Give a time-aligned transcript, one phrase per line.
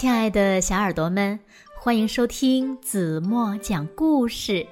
[0.00, 1.38] 亲爱的小耳朵们，
[1.76, 4.66] 欢迎收听子墨讲故事，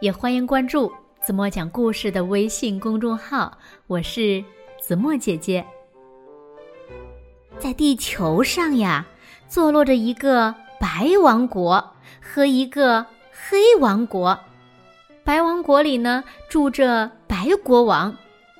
[0.00, 0.90] 也欢迎关注
[1.22, 3.58] 子墨讲故事的微信公众号。
[3.86, 4.42] 我是
[4.80, 5.62] 子墨姐姐。
[7.58, 9.06] 在地球上呀，
[9.46, 14.40] 坐落着一个白王国和一个黑王国。
[15.22, 18.14] 白王国里呢，住着白国王；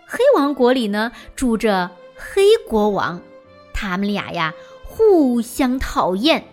[0.07, 3.19] 黑王国里呢，住着黑国王。
[3.73, 4.53] 他们俩呀。
[5.01, 6.45] 互相讨厌。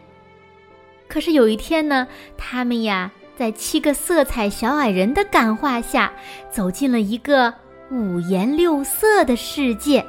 [1.08, 2.08] 可是有一天呢，
[2.38, 6.14] 他们呀，在七个色彩小矮人的感化下，
[6.50, 7.54] 走进了一个
[7.92, 10.04] 五颜六色的世界。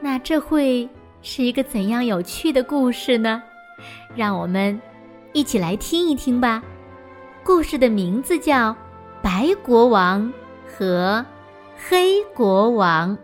[0.00, 0.88] 那这会
[1.22, 3.42] 是一个怎样有趣的故事呢？
[4.14, 4.80] 让我们
[5.32, 6.62] 一起来听一听吧。
[7.42, 8.70] 故事的名字叫
[9.20, 10.32] 《白国王
[10.66, 11.24] 和
[11.76, 13.16] 黑国王》。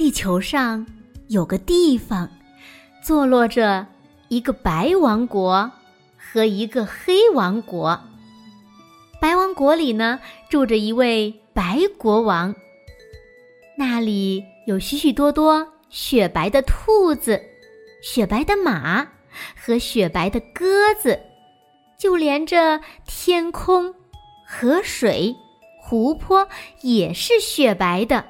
[0.00, 0.86] 地球上
[1.28, 2.26] 有个地方，
[3.04, 3.86] 坐落着
[4.28, 5.70] 一个白王国
[6.16, 8.00] 和一个黑王国。
[9.20, 12.54] 白王国里呢，住着一位白国王。
[13.76, 17.38] 那里有许许多多雪白的兔子、
[18.02, 19.06] 雪白的马
[19.54, 21.20] 和雪白的鸽子，
[21.98, 23.94] 就连着天空、
[24.46, 25.36] 河水、
[25.78, 26.48] 湖泊
[26.80, 28.24] 也是雪白的。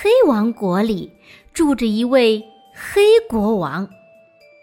[0.00, 1.10] 黑王国里
[1.52, 2.40] 住着一位
[2.72, 3.88] 黑国王，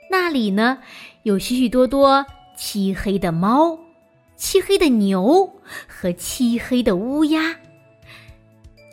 [0.10, 0.78] 那里呢
[1.24, 3.78] 有许许多多漆黑的猫、
[4.38, 7.54] 漆黑的牛和漆黑的乌鸦，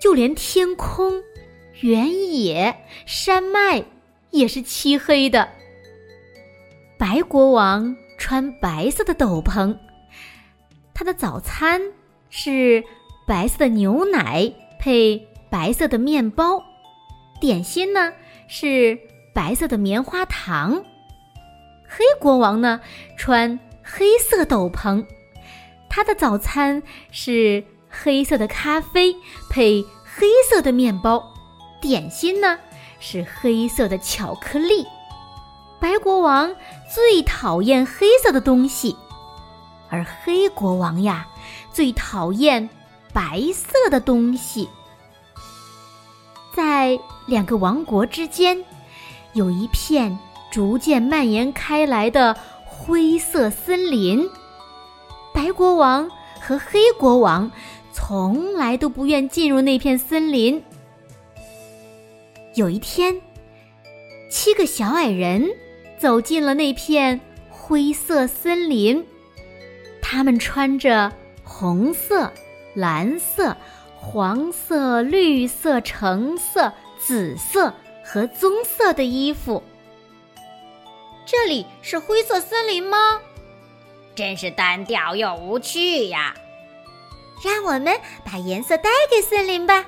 [0.01, 1.13] 就连天空、
[1.81, 2.75] 原野、
[3.07, 3.81] 山脉
[4.33, 5.49] 也是漆黑的。
[6.99, 9.79] 白国王穿白色的斗篷，
[10.93, 11.81] 他的早餐
[12.31, 12.83] 是
[13.29, 15.25] 白色的牛奶配。
[15.53, 16.65] 白色的面包，
[17.39, 18.11] 点心呢
[18.49, 18.99] 是
[19.35, 20.83] 白色的棉花糖。
[21.87, 22.81] 黑国王呢
[23.19, 25.05] 穿黑色斗篷，
[25.91, 29.15] 他的早餐是黑色的咖啡
[29.51, 31.23] 配黑色的面包，
[31.83, 32.59] 点心呢
[32.99, 34.87] 是黑色的巧克力。
[35.79, 36.57] 白国王
[36.95, 38.97] 最讨厌黑色的东西，
[39.91, 41.29] 而黑国王呀
[41.71, 42.71] 最讨厌
[43.13, 44.67] 白色的东西。
[46.55, 48.63] 在两个王国之间，
[49.33, 50.19] 有一片
[50.51, 54.29] 逐渐蔓延开来的灰色森林。
[55.33, 57.51] 白国王和黑国王
[57.91, 60.63] 从来都不愿进入那片森林。
[62.55, 63.19] 有一天，
[64.31, 65.49] 七个小矮人
[65.99, 69.03] 走进了那片灰色森林，
[70.03, 71.11] 他们穿着
[71.43, 72.31] 红色、
[72.75, 73.57] 蓝色。
[74.03, 77.73] 黄色、绿色、橙色、紫色
[78.05, 79.63] 和棕色的衣服。
[81.25, 83.21] 这里是灰色森林吗？
[84.15, 86.35] 真是单调又无趣呀！
[87.45, 89.87] 让我们把颜色带给森林吧。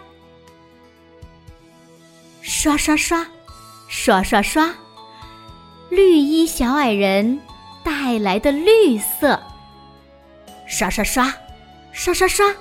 [2.40, 3.26] 刷刷刷，
[3.88, 4.72] 刷刷刷，
[5.90, 7.40] 绿衣小矮人
[7.82, 9.42] 带来的绿色。
[10.66, 11.34] 刷刷刷，
[11.92, 12.54] 刷刷刷。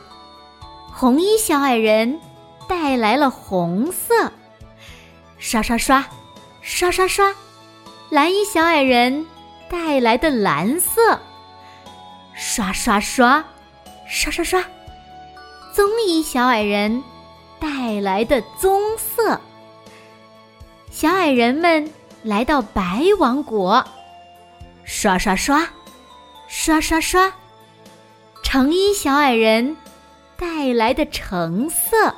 [1.03, 2.17] 红衣小矮人
[2.65, 4.31] 带来了红色，
[5.37, 6.05] 刷刷刷，
[6.61, 7.35] 刷刷刷。
[8.09, 9.25] 蓝衣小矮人
[9.69, 11.19] 带来的蓝色，
[12.33, 13.43] 刷刷刷，
[14.07, 14.63] 刷刷刷。
[15.73, 17.03] 棕衣小矮人
[17.59, 19.41] 带来的棕色。
[20.89, 21.91] 小矮人们
[22.23, 23.85] 来到白王国，
[24.85, 25.67] 刷刷刷，
[26.47, 27.29] 刷刷刷。
[28.41, 29.75] 橙衣小矮人。
[30.37, 32.13] 带来的橙色。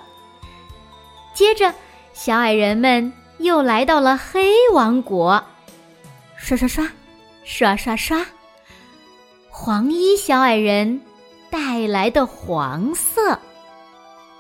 [1.34, 1.74] 接着，
[2.14, 5.44] 小矮人们又来到了黑王国，
[6.38, 6.90] 刷刷刷，
[7.44, 8.26] 刷刷刷。
[9.50, 11.02] 黄衣小矮人
[11.50, 13.40] 带来的黄色。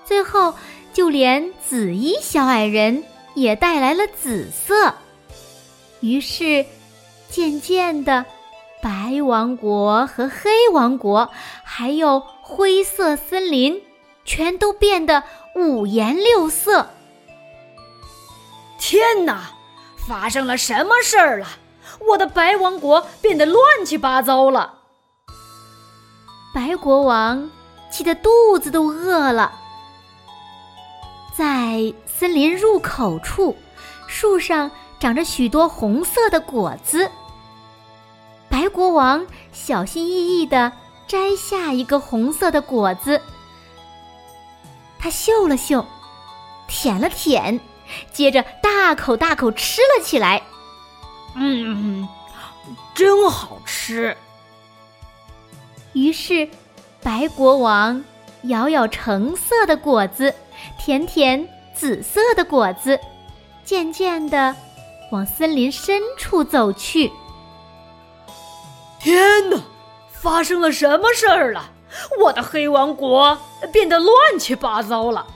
[0.04, 0.54] 最后，
[0.94, 4.94] 就连紫衣小矮人也带来了紫色。
[6.00, 6.66] 于是，
[7.30, 8.26] 渐渐的。
[8.82, 11.32] 白王国和黑王国，
[11.64, 13.82] 还有灰色森林，
[14.24, 15.24] 全都变得
[15.56, 16.90] 五颜六色。
[18.78, 19.46] 天哪，
[20.08, 21.48] 发生了什么事儿了？
[22.10, 24.76] 我的白王国变得乱七八糟了。
[26.54, 27.50] 白国王
[27.90, 29.52] 气得肚子都饿了。
[31.36, 33.58] 在森林入口处，
[34.06, 34.70] 树上
[35.00, 37.10] 长着许多红色的果子。
[38.50, 40.72] 白国王小心翼翼地
[41.08, 43.22] 摘下一个红色的果子，
[44.98, 45.86] 他嗅了嗅，
[46.68, 47.60] 舔了舔，
[48.12, 50.42] 接着大口大口吃了起来。
[51.36, 52.08] 嗯，
[52.96, 54.16] 真好吃。
[55.94, 56.50] 于是，
[57.02, 58.04] 白国王
[58.44, 60.34] 咬咬橙色的果子，
[60.80, 63.00] 舔舔紫色的果子，
[63.64, 64.56] 渐渐的
[65.12, 67.12] 往森林深处走去。
[69.00, 69.62] 天哪，
[70.26, 71.70] 发生了什么事儿了？
[72.20, 73.38] 我的黑王国
[73.72, 75.28] 变得乱七八糟了。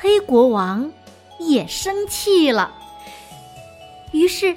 [0.00, 0.90] 黑国王
[1.38, 2.72] 也生气了。
[4.12, 4.56] 于是，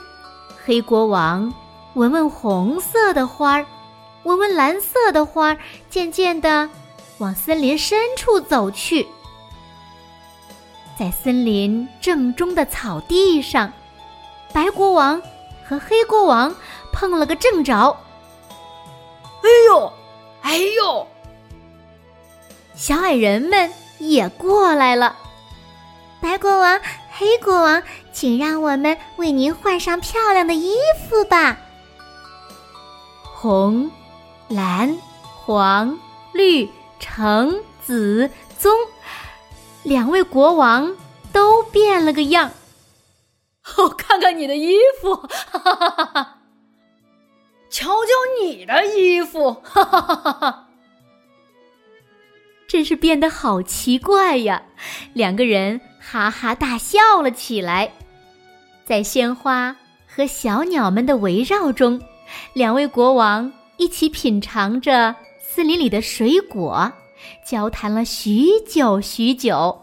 [0.64, 1.54] 黑国王
[1.96, 3.66] 闻闻红色的花儿，
[4.24, 5.58] 闻闻蓝色的花儿，
[5.90, 6.70] 渐渐的
[7.18, 9.06] 往森林深处走去。
[10.98, 13.74] 在森林正中的草地上，
[14.54, 15.22] 白国王
[15.68, 16.56] 和黑国王。
[16.94, 17.96] 碰了个正着，
[19.44, 19.94] 哎呦，
[20.42, 21.08] 哎呦！
[22.76, 25.16] 小矮人们也过来了。
[26.22, 26.80] 白国王、
[27.12, 27.82] 黑国王，
[28.12, 30.76] 请让我们为您换上漂亮的衣
[31.08, 31.58] 服吧。
[33.24, 33.92] 红、
[34.48, 35.98] 蓝、黄、
[36.34, 36.70] 绿、
[37.00, 38.30] 橙、紫、
[38.60, 38.72] 棕，
[39.84, 40.96] 两位国王
[41.32, 42.52] 都变了个样。
[43.76, 46.37] 哦，看看你的衣服，哈哈哈哈！
[47.78, 50.68] 瞧瞧你的衣服，哈哈哈哈哈！
[52.68, 54.64] 真是变得好奇怪呀！
[55.14, 57.94] 两个人哈哈大笑了起来。
[58.84, 59.76] 在鲜花
[60.08, 62.02] 和小鸟们的围绕中，
[62.54, 66.92] 两位国王一起品尝着森林里的水果，
[67.46, 69.80] 交谈了许久许久。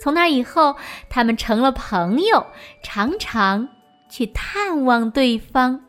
[0.00, 0.76] 从那以后，
[1.08, 2.46] 他们成了朋友，
[2.84, 3.68] 常常
[4.08, 5.80] 去探望对方。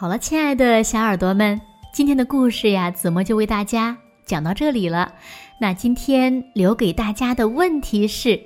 [0.00, 1.60] 好了，亲爱的小耳朵们，
[1.92, 3.94] 今天的故事呀，子墨就为大家
[4.24, 5.12] 讲到这里了。
[5.60, 8.40] 那今天留给大家的问题是：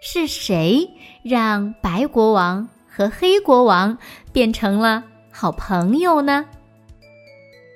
[0.00, 0.88] 是谁
[1.24, 3.98] 让白国王和黑国王
[4.32, 5.02] 变成了
[5.32, 6.46] 好朋友呢？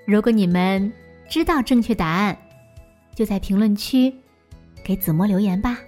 [0.07, 0.93] 如果你们
[1.29, 2.39] 知道正确答案，
[3.13, 4.15] 就在评论区
[4.85, 5.81] 给子墨留言吧。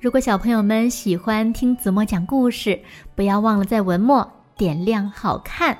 [0.00, 2.78] 如果小朋友们喜欢听子墨讲故事，
[3.16, 4.30] 不要忘了在文末。
[4.56, 5.76] 点亮好看，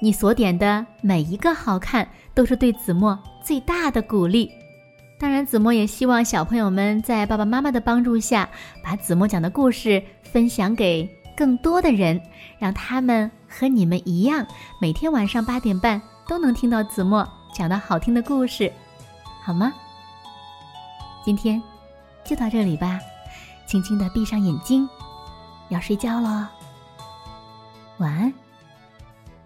[0.00, 4.50] 你所点的每一个好看，都是对子墨最大的鼓励。
[5.18, 8.48] 当然，子墨也希望小朋友们在爸爸妈妈的帮助下，
[8.82, 12.20] 把子墨讲的故事分享给更多的人，
[12.58, 14.46] 让他们和你们一样，
[14.80, 18.72] 每天晚上八点半都能听到子墨讲的好听的故事，
[19.44, 19.72] 好吗？
[21.24, 21.62] 今天
[22.24, 22.98] 就到这里吧，
[23.66, 24.88] 轻轻的闭上眼睛，
[25.68, 26.61] 要睡觉喽。
[27.98, 28.32] 晚安，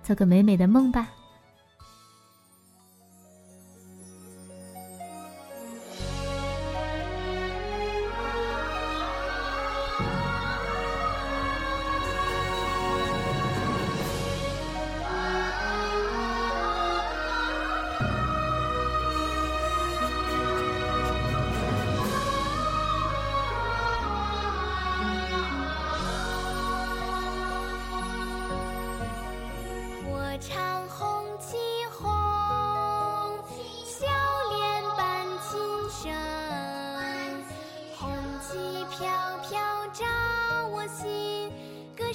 [0.02, 1.08] 做个美美的梦吧。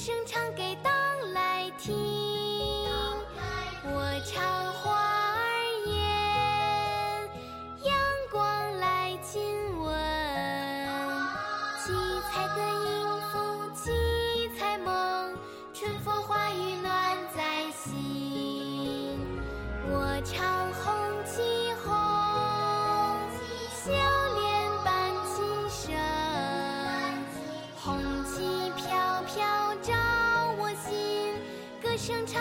[0.04, 0.92] 声唱给党
[1.32, 1.94] 来听
[3.84, 5.46] 我唱花儿
[5.86, 7.30] 艳
[7.84, 7.94] 阳
[8.32, 9.44] 光来亲
[9.78, 9.94] 吻
[11.86, 11.94] 七
[12.32, 13.38] 彩的音符
[13.76, 15.38] 七彩梦
[15.72, 19.20] 春风化雨暖在心
[19.88, 20.71] 我唱
[32.12, 32.41] 想唱。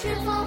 [0.00, 0.37] 是否